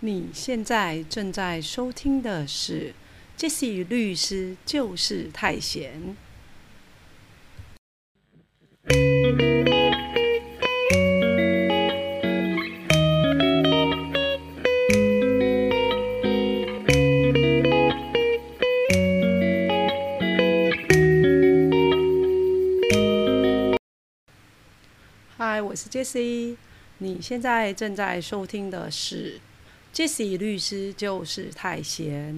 [0.00, 2.94] 你现在正在收听的是
[3.40, 5.92] 《Jesse 律师就是太闲》。
[25.36, 26.56] 嗨，我是 Jesse。
[27.00, 29.38] 你现在正在收听的是
[29.98, 32.32] 《杰西律师就是太闲》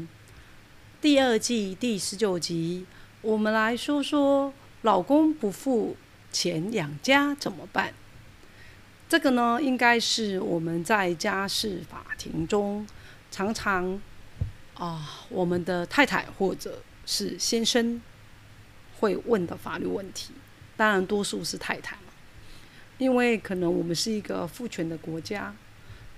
[0.99, 2.87] 第二季第十九集。
[3.21, 5.95] 我们来说说老公不付
[6.33, 7.93] 钱养家怎么办？
[9.11, 12.87] 这个呢，应该是我们在家事法庭中
[13.31, 14.01] 常常
[14.73, 18.01] 啊，我们的太太或者是先生
[19.01, 20.33] 会问的法律问题。
[20.79, 21.99] 当然，多数是太太。
[22.97, 25.55] 因为可能我们是一个父权的国家，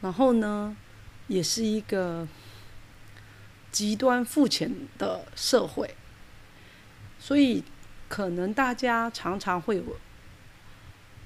[0.02, 0.76] 然后呢，
[1.26, 2.26] 也是一个
[3.70, 5.94] 极端肤浅的社会，
[7.18, 7.64] 所以
[8.08, 9.96] 可能大家常常会有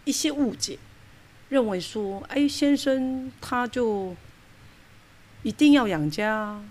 [0.05, 0.79] 一些误解，
[1.48, 4.15] 认为说，哎，先生他就
[5.43, 6.62] 一定要养家，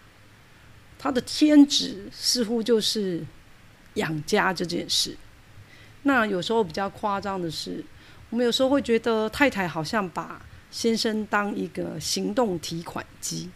[0.97, 3.25] 他的天职似乎就是
[3.95, 5.17] 养家这件事。
[6.03, 7.83] 那有时候比较夸张的是。
[8.31, 10.43] 我们有时候会觉得太太好像把
[10.75, 13.49] 先生当一个行动提款机。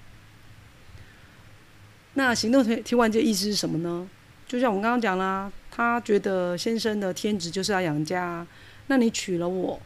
[2.14, 4.09] 那行动提提款机的意思是什么呢？
[4.48, 8.47] 就像我们刚刚讲啦，他觉得先生的天职就是要养家。
[8.88, 9.81] 那你娶了我，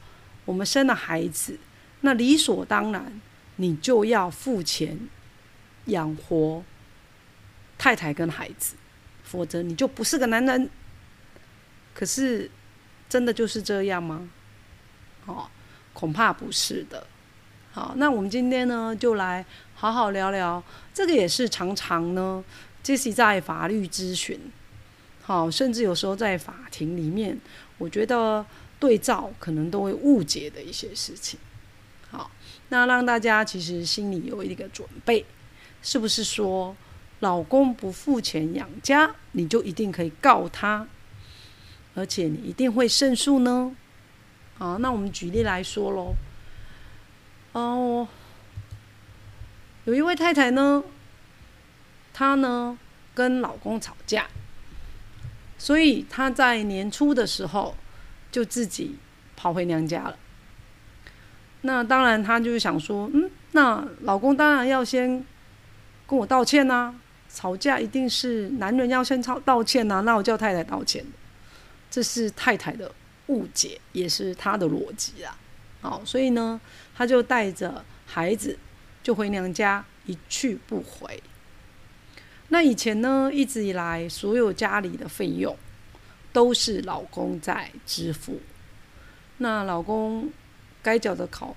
[0.45, 1.57] 我们生了孩子，
[2.01, 3.19] 那理所当然
[3.55, 5.09] 你就要付钱
[5.85, 6.63] 养活
[7.79, 8.75] 太太跟孩子，
[9.23, 10.69] 否则你就不是个男人。
[11.95, 12.51] 可是
[13.09, 14.29] 真的就是这样吗？
[15.25, 15.49] 哦，
[15.93, 17.07] 恐怕不是的。
[17.75, 19.43] 好，那我们今天呢，就来
[19.73, 22.43] 好好聊聊这个，也是常常呢，
[22.83, 24.39] 这是在法律咨询，
[25.23, 27.35] 好，甚至有时候在法庭里面，
[27.79, 28.45] 我觉得
[28.79, 31.39] 对照可能都会误解的一些事情。
[32.11, 32.29] 好，
[32.69, 35.25] 那让大家其实心里有一个准备，
[35.81, 36.77] 是不是说
[37.21, 40.87] 老公不付钱养家，你就一定可以告他，
[41.95, 43.75] 而且你一定会胜诉呢？
[44.59, 46.13] 好，那我们举例来说喽。
[47.53, 48.07] 哦，
[49.85, 50.83] 有一位太太呢，
[52.13, 52.77] 她呢
[53.13, 54.27] 跟老公吵架，
[55.57, 57.75] 所以她在年初的时候
[58.31, 58.97] 就自己
[59.35, 60.17] 跑回娘家了。
[61.61, 65.23] 那当然，她就是想说，嗯，那老公当然要先
[66.07, 66.95] 跟我道歉呐。
[67.29, 71.03] 吵架一定是男人要先道道歉呐，那我叫太太道歉。
[71.89, 72.91] 这是太太的。
[73.27, 75.37] 误解也是她的逻辑啊，
[75.79, 76.59] 好，所以呢，
[76.95, 78.57] 他就带着孩子
[79.01, 81.21] 就回娘家，一去不回。
[82.49, 85.55] 那以前呢，一直以来所有家里的费用
[86.31, 88.39] 都是老公在支付，
[89.37, 90.31] 那老公
[90.81, 91.55] 该缴的考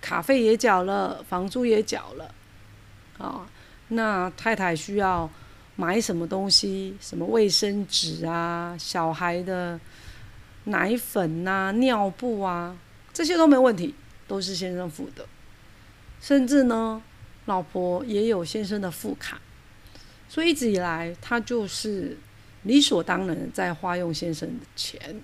[0.00, 2.34] 卡费也缴了，房租也缴了，
[3.18, 3.46] 啊，
[3.88, 5.28] 那太太需要
[5.76, 9.78] 买什么东西，什么卫生纸啊，小孩的。
[10.64, 12.76] 奶粉呐、尿布啊，
[13.14, 13.94] 这些都没问题，
[14.30, 15.26] 都是先生付的。
[16.20, 17.02] 甚至呢，
[17.46, 19.40] 老婆也有先生的副卡，
[20.28, 22.16] 所以一直以来，他就是
[22.62, 25.20] 理所当然在花用先生的钱。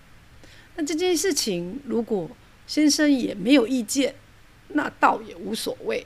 [0.75, 2.29] 那这件事情，如果
[2.67, 4.17] 先生也没有意见，
[4.71, 6.05] 那倒也无所谓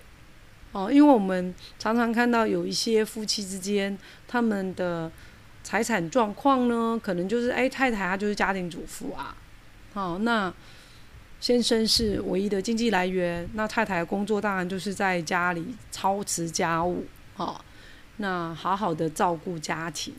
[0.72, 0.92] 哦。
[0.92, 5.10] 因为我们常常看到有一些夫妻之间，他们的。
[5.62, 9.36] 财产状况呢，可能就是哎，太太她就是家庭主妇啊，
[9.92, 10.52] 好，那
[11.40, 17.06] 先生是唯一的经济来源，那太太的工作当然就是在家里操持家务，
[17.36, 17.58] 哦，
[18.18, 20.14] 那好好的照顾家庭，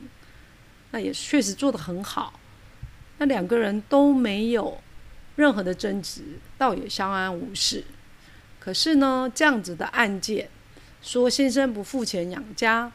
[0.89, 2.39] 那也确实做得很好，
[3.19, 4.81] 那两个人都没有
[5.35, 6.23] 任何的争执，
[6.57, 7.83] 倒也相安无事。
[8.59, 10.49] 可是呢，这样子的案件，
[11.01, 12.91] 说先生不付钱养家。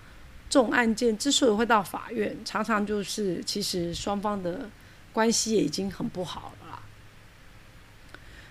[0.48, 4.70] 这种案件之所以会到法院，常常就是其实双方的
[5.12, 6.65] 关系也已经很不好了。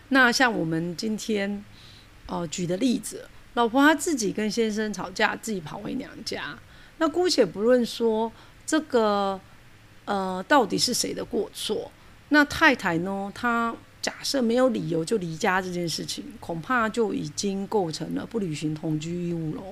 [0.09, 1.63] 那像我们今天
[2.27, 6.57] 哦举的例子，老婆她自己跟先生吵架，自己跑回娘家。
[6.97, 8.31] 那姑且不论说
[8.65, 9.39] 这个
[10.05, 11.91] 呃到底是谁的过错，
[12.29, 19.63] 那太太呢，她假设没有理由就离家这件事情，恐怕就已经构成了不履行同居义务喽。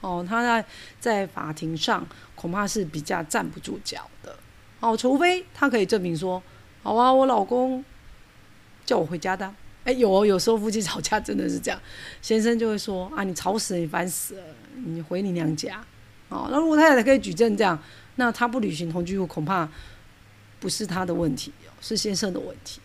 [0.00, 0.64] 哦，他在
[0.98, 4.34] 在法庭上恐怕是比较站不住脚的。
[4.80, 6.42] 哦，除非他可以证明说，
[6.82, 7.84] 好啊，我老公
[8.86, 9.54] 叫我回家的，
[9.84, 11.80] 哎，有哦有时候夫妻吵架真的是这样，
[12.20, 14.42] 先生就会说啊，你吵死你烦死了，
[14.74, 15.84] 你回你娘家。
[16.28, 17.82] 哦，那如果太太可以举证这样，
[18.16, 19.68] 那他不履行同居户，恐怕
[20.60, 22.80] 不是他的问题，是先生的问题。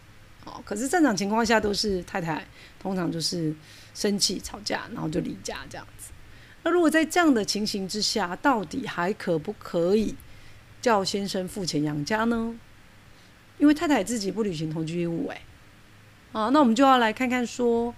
[0.45, 2.45] 哦，可是正常情况下都是太太，
[2.80, 3.53] 通常就是
[3.94, 6.12] 生气吵架，然后就离家这样子。
[6.63, 10.15] 那如果在这样的情形之下，到底还可不可以
[10.81, 12.56] 叫先生付钱养家呢？
[13.59, 15.41] 因为太太自己不履行同居义务，哎，
[16.35, 17.95] 啊，那我们就要来看看说，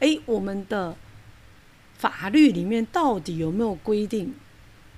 [0.00, 0.94] 哎，我们的
[1.96, 4.34] 法律里面到底有没有规定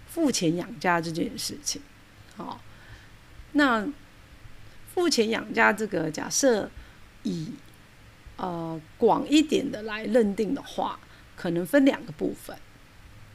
[0.09, 1.81] 付钱养家这件事情？
[2.37, 2.61] 好，
[3.53, 3.87] 那
[4.93, 6.69] 付钱养家这个假设。
[7.23, 7.53] 以
[8.39, 10.99] 呃广一点的来认定的话，
[11.37, 12.57] 可能分两个部分。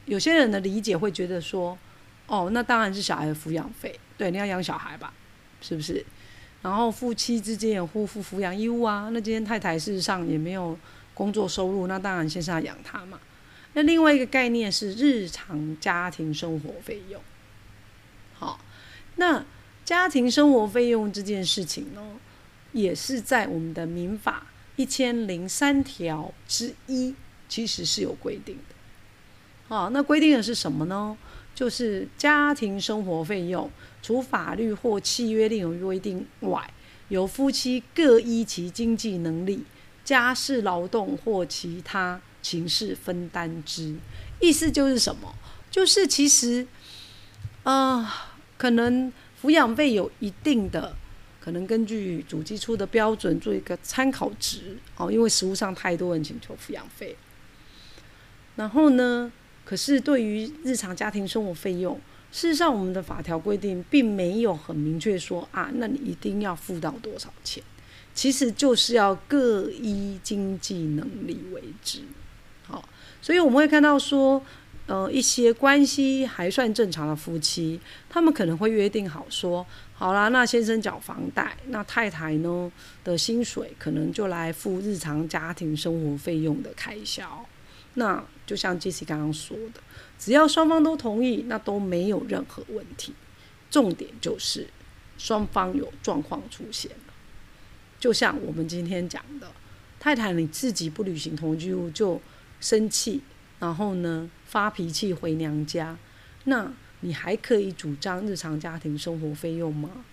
[0.06, 1.78] 有些人的理解会觉得说，
[2.26, 5.12] 哦，那当然是小孩的抚养费，对，你要养小孩吧，
[5.60, 6.04] 是不是？
[6.66, 9.08] 然后夫妻之间有互负抚养义务啊。
[9.12, 10.76] 那今天太太事实上也没有
[11.14, 13.20] 工作收入，那当然先生要养他嘛。
[13.74, 17.22] 那另外一个概念是日常家庭生活费用。
[18.34, 18.58] 好，
[19.14, 19.44] 那
[19.84, 22.02] 家庭生活费用这件事情呢？
[22.72, 27.14] 也是在我们的民法一千零三条之一，
[27.48, 28.74] 其实是有规定的。
[29.68, 31.16] 好，那规定的是什么呢？
[31.56, 33.68] 就是家庭生活费用，
[34.02, 36.70] 除法律或契约另有规定外，
[37.08, 39.64] 由夫妻各依其经济能力、
[40.04, 43.96] 家事劳动或其他情事分担之。
[44.38, 45.34] 意思就是什么？
[45.70, 46.66] 就是其实，
[47.62, 49.10] 啊，可能
[49.42, 50.94] 抚养费有一定的。
[51.40, 57.16] 可能根据主机出的标准做一个参考值哦，因为实务上太多人请求抚养费。
[58.56, 59.30] 然后呢，
[59.66, 62.00] 可是对于日常家庭生活费用，
[62.32, 67.62] 事实上我们的法条规定并没有很明确说啊，那你一定要付到多少钱？
[68.14, 72.00] 其实就是要各依经济能力为之。
[72.62, 72.88] 好，
[73.20, 74.42] 所以我们会看到说。
[74.88, 82.70] 呃，一些关系还算正常的夫妻，他们可能会约定好说，好啦，那先生缴房贷，那太太呢
[83.02, 87.44] 的薪水可能就来付日常家庭生活费用的开销。
[87.94, 89.80] 那就像杰西刚刚说的，
[90.18, 93.12] 只要双方都同意，那都没有任何问题。
[93.70, 94.68] 重点就是
[95.18, 97.12] 双方有状况出现了，
[97.98, 99.50] 就像我们今天讲的，
[99.98, 102.20] 太太你自己不履行同居物就
[102.60, 103.20] 生气。
[103.58, 105.96] 然后呢，发脾气回娘家，
[106.44, 106.70] 那
[107.00, 110.04] 你还可以主张日常家庭生活费用吗？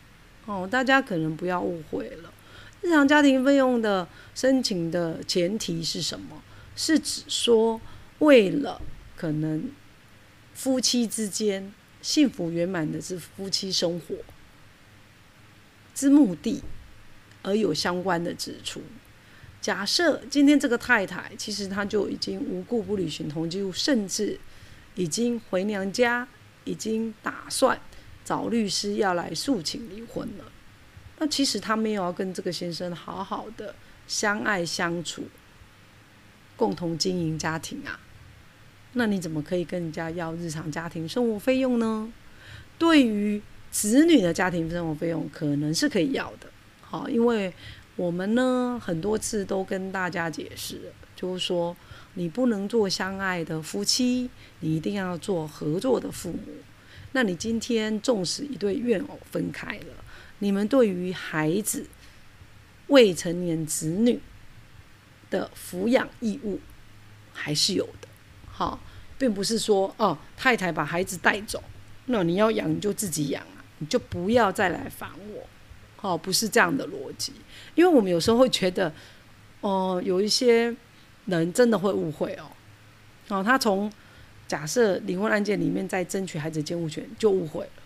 [0.46, 2.34] 哦，大家可能不要误会了，
[2.82, 6.42] 日常家庭费用的申请的前提是什么？
[6.76, 7.80] 是指说
[8.24, 8.82] 为了
[9.18, 9.70] 可能
[10.54, 14.16] 夫妻之间幸福圆满的是夫妻生活
[15.94, 16.64] 之目的
[17.42, 18.82] 而有相关的支出。
[19.62, 24.40] 假设今天这个太太，其实她就已经无故不履行同居，甚至
[24.96, 26.28] 已经回娘家，
[26.64, 27.80] 已经打算
[28.24, 30.46] 找律师要来诉请离婚了。
[31.20, 33.76] 那其实她没有要跟这个先生好好的
[34.08, 35.26] 相爱相处，
[36.56, 38.00] 共同经营家庭啊。
[38.94, 42.12] 那你怎么可以跟人家要日常家庭生活费用呢？
[42.78, 43.42] 对于
[43.72, 46.48] 子女的家庭生活费用，可能是可以要的。
[46.82, 47.54] 好，因为。
[47.96, 51.78] 我们呢，很多次都跟大家解释，就是说，
[52.16, 54.28] 你不能做相爱的夫妻，
[54.62, 56.40] 你一定要做合作的父母。
[57.12, 60.04] 那你今天纵使一对怨偶分开了，
[60.40, 61.86] 你们对于孩子、
[62.88, 64.20] 未成年子女
[65.30, 66.60] 的抚养义务
[67.32, 68.03] 还是有的。
[68.64, 68.80] 好，
[69.18, 71.62] 并不是说哦，太太把孩子带走，
[72.06, 75.46] 那你要养你就自己养啊，你就不要再来烦我。
[76.02, 77.34] 哦，不是这样的逻辑，
[77.76, 78.94] 因为我们有时候会觉得，
[79.62, 80.74] 哦，有一些
[81.26, 82.52] 人真的会误会哦，
[83.30, 83.92] 哦，他从
[84.48, 87.84] 假设离婚案件里面在争取孩子监护权就误会了，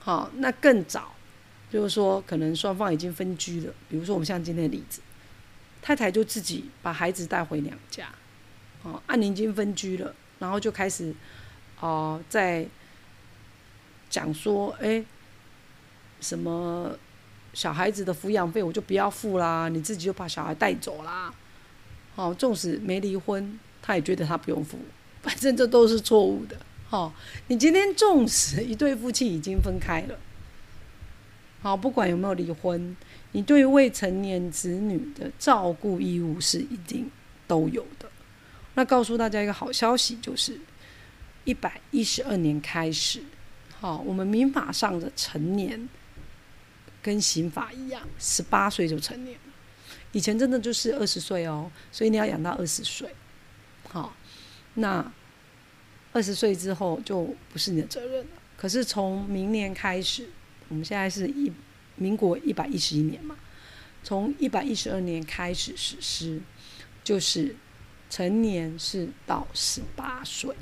[0.00, 1.14] 好，那更早
[1.70, 5.00] 就是说，可能双方已经分居了，比如说我们像今天的例子，
[5.80, 8.08] 太太就自己把孩子带回娘家，
[8.82, 11.14] 哦，按已经分居了，然后就开始
[11.80, 12.66] 哦，在
[14.10, 15.04] 讲说，哎。
[16.20, 16.98] 什么
[17.54, 21.32] 小孩子的抚养费我就不要付啦，你自己就把小孩带走啦。
[22.16, 24.80] 好，纵使没离婚，他也觉得他不用付，
[25.22, 26.56] 反正这都是错误的。
[26.88, 27.14] 好，
[27.46, 30.18] 你今天纵使一对夫妻已经分开了，
[31.62, 32.96] 好，不管有没有离婚，
[33.30, 37.08] 你对未成年子女的照顾义务是一定
[37.46, 38.10] 都有的。
[38.78, 40.60] 那告诉大家一个好消息，就是
[41.42, 43.20] 一百一十二年开始，
[43.80, 45.88] 好，我们民法上的成年。
[47.00, 49.52] 跟刑法一样，十八岁就成年了。
[50.12, 53.12] 以前真的就是二十岁哦，所以你要养到二十岁，
[53.88, 54.14] 好，
[54.74, 55.12] 那
[56.12, 58.30] 二十岁之后就不是你的责任了。
[58.56, 60.28] 可是从明年开始，
[60.68, 61.50] 我们现在是一
[61.96, 63.36] 民国一百一十一年嘛，
[64.04, 66.40] 从一百一十二年开始实施，
[67.02, 67.56] 就是
[68.08, 70.54] 成年是到十八岁。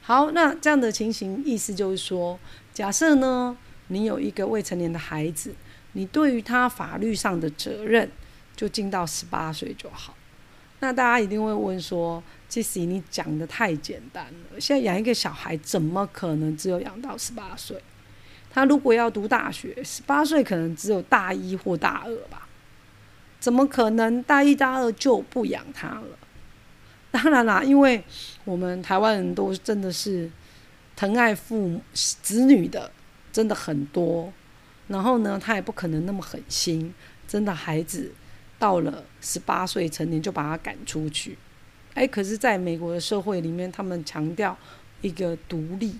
[0.00, 2.38] 好，那这样的情形，意思就是说，
[2.72, 3.56] 假设呢，
[3.88, 5.54] 你有一个未成年的孩子，
[5.92, 8.10] 你对于他法律上的责任
[8.56, 10.14] 就尽到十八岁就好。
[10.80, 12.22] 那大家一定会问说。
[12.52, 14.60] 其实你讲的太简单了。
[14.60, 17.82] 现在养一个小孩，怎么可能只有养到十八岁？
[18.50, 22.46] 他如果要读大学，十八岁可能只有大一或大二吧？
[23.40, 26.18] 怎么可能大一大二就不养他了？
[27.22, 28.02] 当然啦，因为
[28.44, 30.30] 我们台湾人都真的是
[30.96, 32.90] 疼爱父母子女的，
[33.30, 34.32] 真的很多。
[34.88, 36.92] 然后呢，他也不可能那么狠心，
[37.28, 38.12] 真的孩子
[38.58, 41.36] 到了十八岁成年就把他赶出去。
[41.94, 44.56] 哎，可是，在美国的社会里面，他们强调
[45.02, 45.94] 一个独立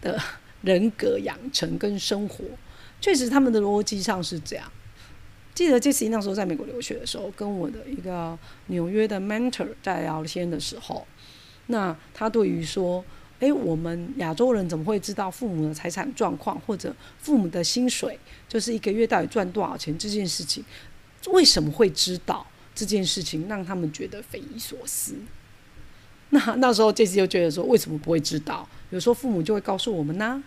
[0.00, 0.20] 的
[0.62, 2.44] 人格养成跟生活，
[3.00, 4.70] 确实他们的逻辑上是这样。
[5.54, 11.06] 记得杰西那时候在美国留学的时候，跟我的一个纽约的 mentor 在聊天的时候，
[11.68, 13.04] 那他对于说，
[13.38, 18.18] 哎，我们亚洲人怎么会知道父母的财产状况，或者父母的薪水，
[18.48, 20.64] 就是一个月到底赚多少钱这件事情，
[21.28, 22.46] 为什么会知道？
[22.74, 25.14] 这件事情让他们觉得匪夷所思。
[26.30, 28.68] 那那时候杰西就觉得说，为什么不会知道？
[28.90, 30.42] 有时候父母就会告诉我们呢。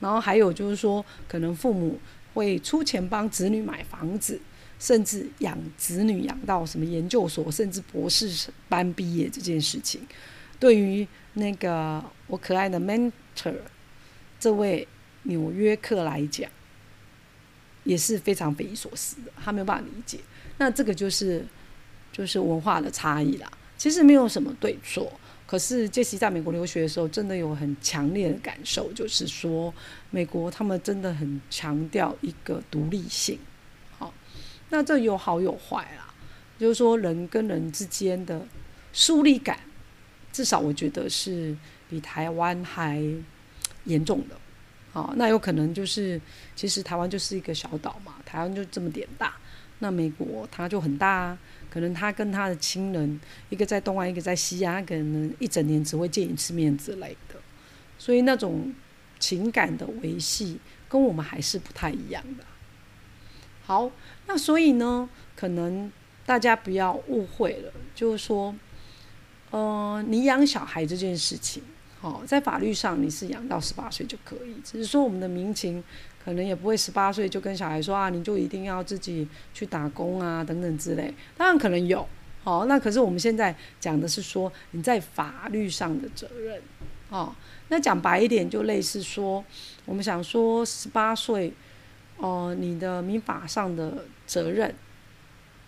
[0.00, 1.96] 然后还有就是说，可能父母
[2.34, 4.40] 会出钱帮子女买房子，
[4.78, 10.00] 甚至养子女养到什么研究所，甚至博士班毕业这件事情，
[10.58, 13.54] 对于那个我可爱的 mentor
[14.40, 14.86] 这位
[15.24, 16.50] 纽约客来讲，
[17.84, 20.18] 也是非常匪夷所思的，他没有办法理解。
[20.58, 21.44] 那这个就是
[22.12, 25.12] 就是文化的差异啦，其实没有什么对错。
[25.52, 29.70] 可是杰西在美国留学的时候，真的有很强烈的感受，就是说
[30.08, 33.38] 美国他们真的很强调一个独立性。
[33.98, 34.14] 好，
[34.70, 36.14] 那这有好有坏啦，
[36.58, 38.40] 就是说人跟人之间的
[38.94, 39.60] 疏离感，
[40.32, 41.54] 至少我觉得是
[41.90, 43.04] 比台湾还
[43.84, 44.36] 严重的。
[44.90, 46.18] 好，那有可能就是
[46.56, 49.36] 其实台湾就是一个小岛嘛，台湾就这么点大。
[49.82, 53.20] 那美国它就很大啊，可能他跟他的亲人，
[53.50, 57.34] 一个在东岸，一个在西岸，可能一整年只会见一次面之类的，
[57.98, 58.72] 所以那种
[59.18, 62.44] 情感的维系跟我们还是不太一样的。
[63.64, 63.90] 好，
[64.28, 65.90] 那所以呢，可能
[66.24, 68.54] 大家不要误会了，就是说，
[69.50, 71.60] 呃，你养小孩这件事情，
[72.00, 75.82] 好，在法律上你是养到十八岁就可以，只是说我们的民情。
[76.24, 81.12] 可能也不会十八岁就跟小孩说啊，你就一定要自己去打工啊，等等之类。
[81.36, 82.06] 当然可能有，
[82.44, 86.60] 好，那可是我们现在讲的是说你在法律上的责任，
[87.10, 87.34] 哦，
[87.68, 89.44] 那讲白一点就类似说，
[89.84, 91.52] 我们想说十八岁，
[92.16, 94.74] 哦，你的民法上的责任，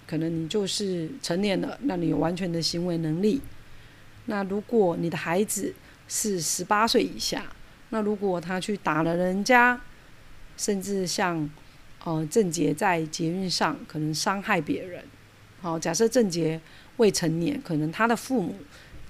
[0.06, 3.40] 可能你就是成年了，那你有完全的行为能力。
[4.26, 5.74] 那如果你的孩子
[6.08, 7.44] 是十八岁以下，
[7.90, 9.80] 那如果他去打了人家，
[10.56, 11.48] 甚至像，
[12.04, 15.02] 呃，郑杰在捷运上可能伤害别人，
[15.60, 16.60] 好，假设郑杰
[16.98, 18.56] 未成年，可能他的父母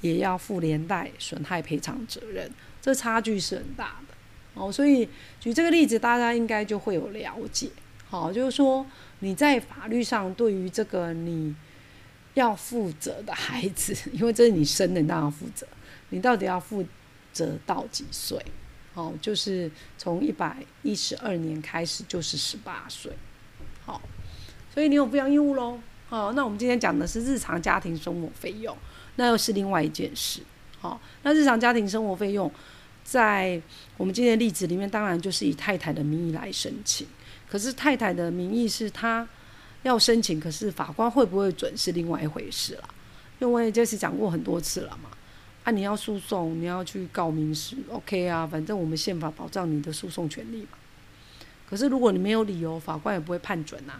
[0.00, 4.14] 也要负连带损害赔偿责任，这差距是很大的，
[4.54, 5.08] 哦，所以
[5.40, 7.68] 举这个例子，大家应该就会有了解，
[8.08, 8.86] 好，就是说
[9.20, 11.54] 你在法律上对于这个你
[12.34, 15.66] 要负责的孩子，因为这是你生的，你当然要负责，
[16.10, 16.84] 你到底要负
[17.32, 18.38] 责到几岁？
[18.94, 23.12] 哦，就是从一百一十二年开始就是十八岁，
[23.84, 24.00] 好，
[24.72, 25.78] 所以你有抚养义务喽。
[26.08, 28.76] 好，那我们今天讲的是日常家庭生活费用，
[29.16, 30.40] 那又是另外一件事。
[30.78, 32.48] 好，那日常家庭生活费用，
[33.02, 33.60] 在
[33.96, 37.06] 我们今天的例子里面，当然就是以太太的名义来申请。
[37.48, 39.26] 可是太太的名义是她
[39.82, 42.88] 要申请，可是法官会不会准是另外一回事了，
[43.40, 45.10] 因为就是讲过很多次了嘛。
[45.64, 50.78] 啊，你要诉讼，你要去告民事，OK 啊，反正我们宪法保障你的诉讼权利嘛。
[51.66, 53.94] 可是如果你没有理由，法官也不会判准呐。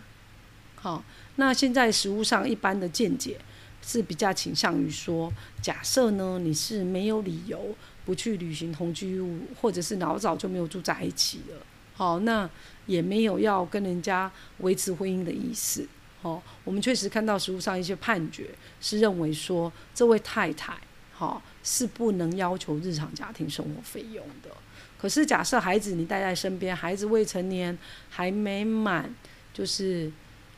[0.76, 1.02] 好，
[1.37, 3.40] 那现在实务上一般的见解
[3.80, 11.56] 是比较倾向于说，假设呢你是没有理由不去履行同居义务，或者是老早就没有住在一起了，
[11.94, 12.49] 好，那
[12.85, 15.88] 也没有要跟人家维持婚姻的意思。
[16.21, 18.50] 哦，我们确实看到实务上一些判决
[18.83, 20.76] 是认为说，这位太太。
[21.16, 24.50] 好，是不能要求日常家庭生活费用的。
[24.97, 27.76] 可是假设孩子你带在身边，孩子未成年，
[28.09, 29.12] 还没满，
[29.52, 30.12] 就是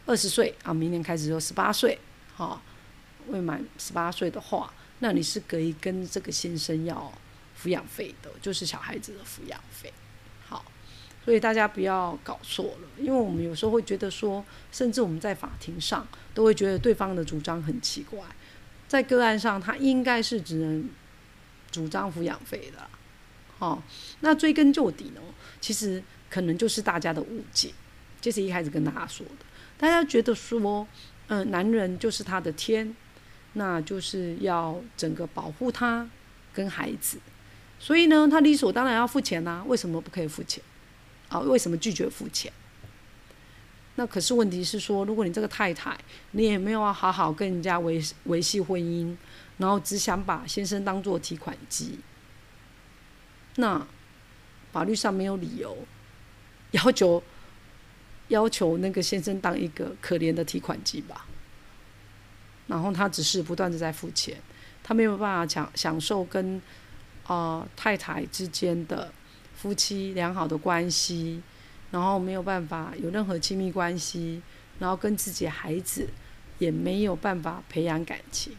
[0.04, 1.98] 二十岁啊，明年开始就十八岁，
[2.34, 2.62] 好，
[3.28, 7.12] 未满十八岁的话，那你是可以跟这个先生要
[7.60, 9.92] 抚养费的，就是小孩子的抚养费。
[10.46, 10.64] 好，
[11.24, 18.20] 所以大家不要搞错了，因为我们有时候会觉得说，甚至我们在法庭上都会觉得对方的主张很奇怪，
[18.88, 20.88] 在个案上他应该是只能
[21.70, 22.86] 主张抚养费的。
[23.58, 23.82] 哦，
[24.20, 25.20] 那追根究底呢，
[25.60, 27.72] 其实可能就是大家的误解，
[28.20, 29.46] 就是一开始跟大家说的，
[29.78, 30.86] 大家觉得说，
[31.28, 32.94] 嗯，男人就是他的天，
[33.54, 36.06] 那就是要整个保护他
[36.52, 37.18] 跟孩子，
[37.78, 40.62] 所以呢，他理所当然要付钱呐，为什么不可以付钱？
[41.30, 42.52] 啊，为什么拒绝付钱？
[43.96, 45.96] 那可是问题是说，如果你这个太太，
[46.32, 49.16] 你也没有好好跟人家维维系婚姻，
[49.58, 51.98] 然后只想把先生当做提款机。
[53.56, 53.86] 那
[54.70, 55.76] 法律上没有理由
[56.72, 57.22] 要求
[58.28, 61.26] 要求那个先生当一个可怜的提款机吧？
[62.66, 64.36] 然后他只是不断的在付钱，
[64.82, 66.60] 他没有办法享享受跟
[67.26, 69.10] 啊太太之间的
[69.54, 71.40] 夫妻良好的关系，
[71.90, 74.42] 然后没有办法有任何亲密关系，
[74.78, 76.08] 然后跟自己孩子
[76.58, 78.52] 也没有办法培养感情，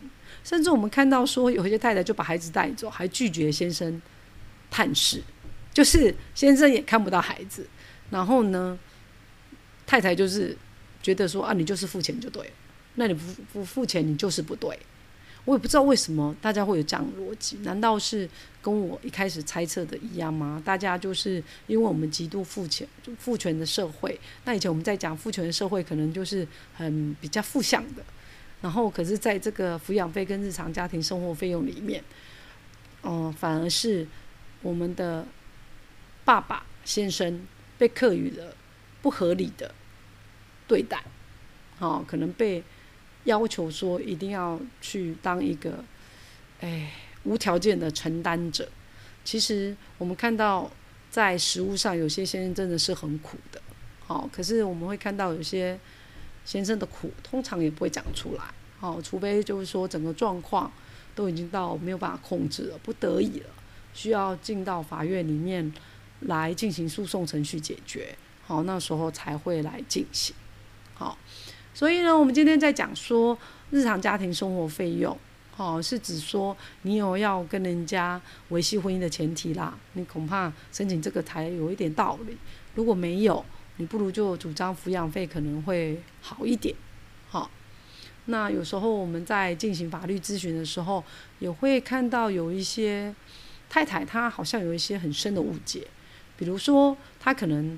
[0.44, 4.02] 甚至我们看到说有一些太太就把孩子带走，还拒绝先生。
[4.70, 5.24] 探视，
[5.74, 7.66] 就是先生也看不到孩子，
[8.10, 8.78] 然后呢，
[9.86, 10.56] 太太就是
[11.02, 12.52] 觉得说啊，你就是付钱就对，
[12.96, 13.22] 那你不
[13.54, 14.78] 不付钱，你就是不对。
[15.48, 18.30] 我也不知道为什么大家会有这样逻辑，难道是
[18.62, 20.62] 跟我一开始猜测的一样吗？
[20.66, 22.86] 大家就是因为我们极度父权、
[23.18, 28.04] 父权的社会，那以前我们在讲父权的社会，可能就是很比较负向的，
[28.62, 32.04] 然后可是在这个抚养费跟日常家庭生活费用里面，
[33.04, 34.06] 嗯，反而是。
[34.63, 35.24] 我们的
[36.25, 37.46] 爸爸先生
[37.77, 38.56] 被课予了
[39.04, 39.74] 不合理的
[40.68, 41.01] 对待，
[41.77, 42.63] 哦，可能被
[43.28, 45.84] 要求说一定要去当一个
[46.62, 46.92] 哎
[47.24, 48.68] 无条件的承担者。
[49.24, 50.72] 其实我们看到
[51.12, 53.62] 在食物上，有些先生真的是很苦的，
[54.06, 55.78] 好，可是我们会看到有些
[56.46, 58.44] 先生的苦，通常也不会讲出来，
[58.80, 60.72] 好，除非就是说整个状况
[61.13, 63.50] 都已经到没有办法控制了，不得已了。
[63.94, 65.74] 需要进到法院里面
[66.22, 70.34] 来进行诉讼程序解决，好，那时候才会来进行，
[70.94, 71.18] 好，
[71.78, 73.38] 所以呢，我们今天在讲说
[73.70, 75.16] 日常家庭生活费用，
[75.58, 82.36] 哦，是指说你有要跟人家维系婚姻的前提啦，你恐怕申请这个才有一点道理，
[82.74, 86.74] 如果没有，你不如就主张抚养费可能会好一点，
[87.30, 87.52] 好，
[88.26, 91.04] 那有时候我们在进行法律咨询的时候，
[91.38, 93.13] 也会看到有一些。
[93.70, 95.86] 太太她好像有一些很深的误解，
[96.38, 97.78] 比如说她可能，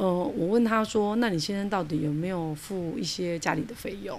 [0.00, 4.18] 呃，我问他说：“那你先生到底有没有付一些家里的费用？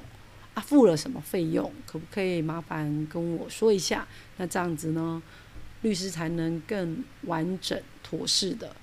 [0.53, 1.73] 啊，付了什么费用？
[1.87, 4.07] 可不可以麻烦跟我说一下？
[4.37, 5.19] 那这样子呢，
[5.81, 8.75] 律师才能更完整妥适的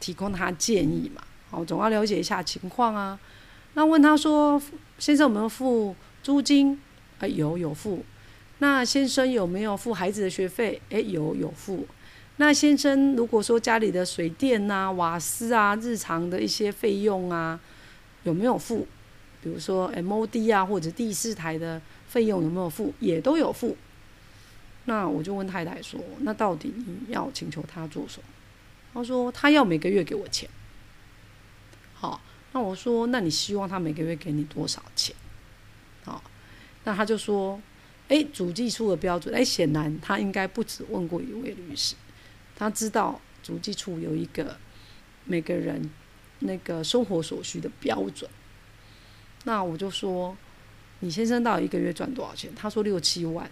[0.00, 1.22] 提供他建议嘛？
[1.50, 3.20] 好，总要了解一下情况啊。
[3.74, 4.58] 那问他说：
[4.98, 6.80] 先生有没有付租金？
[7.18, 8.02] 啊，有，有付。”
[8.60, 10.80] 那先生有没有付孩子的学费？
[10.88, 11.86] 诶，有有付。
[12.38, 17.60] 那先生如果说家里的水电呐、瓦斯啊、日常的一些费用啊，
[18.24, 18.86] 有没有付？
[19.42, 22.92] 比如说 MOD 啊，或者第四台的费用有没有付？
[23.00, 23.76] 也都有付。
[24.86, 28.24] 那我就问太太说：“那到底你要请求他做什么？”
[28.94, 30.48] 他说：“他要每个月给我钱。”
[31.94, 32.20] 好，
[32.52, 35.14] 那我说：“那你希望他每个月给你多少钱？”
[36.04, 36.22] 好，
[36.84, 37.60] 那他就说。
[38.08, 41.94] 哎，主计处的标准，哎，显然他应该不止问过一位律师，
[42.56, 44.56] 他知道足迹处有一个
[45.24, 45.90] 每个人
[46.40, 48.30] 那个生活所需的标准。
[49.44, 50.36] 那我就说，
[51.00, 52.50] 你先生到一个月赚多少钱？
[52.54, 53.50] 他说六七万，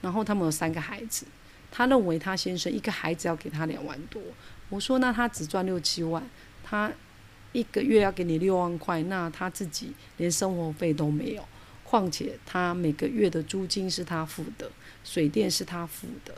[0.00, 1.26] 然后他们有三个孩子，
[1.70, 4.22] 他认为他先生一个孩子要给他两万多。
[4.68, 6.22] 我说，那他只赚六七万，
[6.62, 6.92] 他
[7.52, 11.44] 一个月要给你六万块，那他自己连生活费都没有。
[11.82, 14.70] 况且他每个月的租金是他付的，
[15.04, 16.34] 水电是他付的，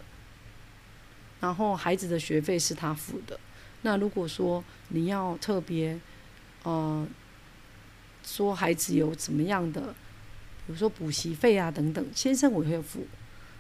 [1.47, 3.39] 然后孩子的学费是他付的。
[3.83, 5.97] 那如果说你要特别，
[6.65, 7.07] 呃，
[8.25, 9.81] 说孩子有怎么样的，
[10.67, 13.07] 比如说补习费啊等等，先生我会付。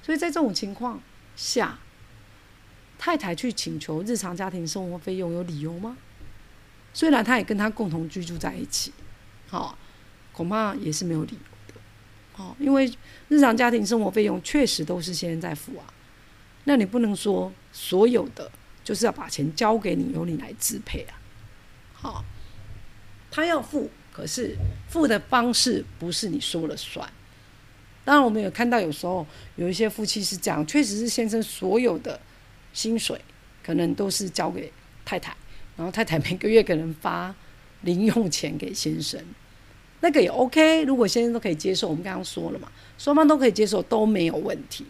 [0.03, 1.01] 所以在这种情况
[1.37, 1.79] 下，
[2.99, 5.96] 太太去请求日常家庭生活费用有理由吗？
[6.92, 8.92] 虽然他也跟他共同居住在一起，
[9.46, 9.79] 好，
[10.33, 12.42] 恐怕也是没有理由的。
[12.42, 12.92] 哦，因为
[13.29, 15.87] 日常家庭生活费用确实都是先生在付啊，
[16.64, 18.50] 那你不能说所有的
[18.82, 21.20] 就是要把钱交给你，由你来支配啊。
[21.92, 22.24] 好，
[23.30, 24.56] 他要付，可是
[24.88, 27.06] 付的方式不是你说了算。
[28.02, 32.18] 当然，我们有看到有时候有一些夫妻是这样，确实是先生所有的
[32.72, 33.20] 薪水
[33.62, 34.72] 可能都是交给
[35.04, 35.36] 太太，
[35.76, 37.34] 然后太太每个月可能发
[37.82, 39.22] 零用钱给先生。
[40.00, 44.86] 那个也 OK，如果先生都可以接受，我们刚刚说了嘛，双方都可以接受都没有问题。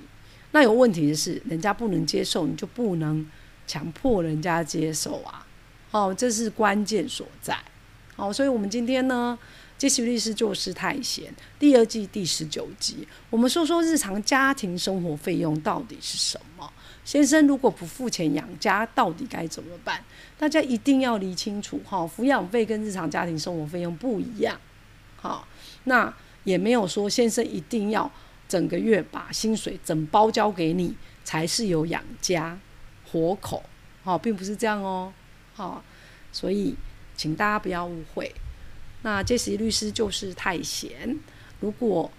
[0.57, 3.31] 那有问题的是，人家不能接受，你就不能
[3.67, 5.47] 强迫人家接受啊！
[5.91, 7.55] 哦，这是关键所在。
[8.15, 9.39] 好，所以我们今天呢，
[9.77, 16.73] 杰西律师做事太闲第二季第十九集，我们说说日常家庭生活费用到底是什么？
[17.05, 20.03] 先生如果不付钱养家，到底该怎么办？
[20.39, 24.59] 大家一定要理清楚哈，抚养费跟日常家庭生活费用不一样。
[25.17, 25.47] 好，
[25.85, 26.15] 那
[26.45, 28.11] 也没有说先生一定要
[28.49, 32.59] 整个月把薪水整包交给你，才是有养家
[33.11, 33.63] 活口，
[34.03, 35.13] 好，并不是这样哦，
[35.55, 35.83] 好，
[36.33, 36.75] 所以
[37.17, 38.35] 请大家不要误会。
[39.03, 41.19] 那杰西律师就是太闲，
[41.61, 42.11] 如果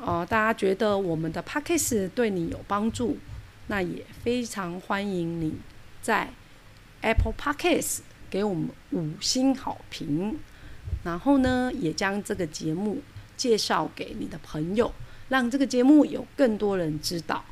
[0.00, 3.18] 呃大家觉得我们的 p a c k a g e 对你有帮助，
[3.66, 5.54] 那也非常欢迎你
[6.00, 6.30] 在
[7.02, 10.38] Apple p a c k a g e 给我们五星好评。
[11.04, 13.02] 然后呢，也将这个节目
[13.36, 14.92] 介绍给你的朋友，
[15.28, 17.44] 让这个节目有更多人知道。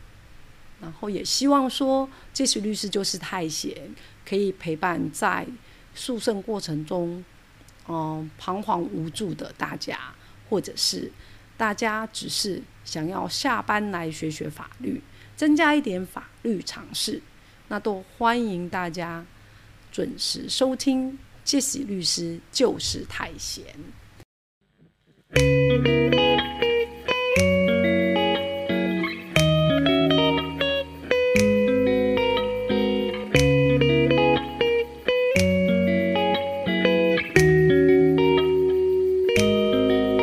[0.80, 3.94] 然后也希望说，这许律师就是太闲，
[4.28, 5.46] 可以陪伴在
[5.94, 7.24] 诉讼过程中，
[7.88, 9.98] 嗯，彷徨无助的大家，
[10.50, 11.10] 或者是
[11.56, 15.00] 大家只是想要下班来学学法律，
[15.36, 17.22] 增加一点法律常识，
[17.68, 19.24] 那都欢迎大家
[19.90, 21.18] 准时收听。
[21.44, 23.64] 杰西律师就是太闲。